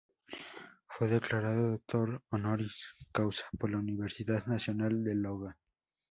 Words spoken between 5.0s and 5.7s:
de Loja.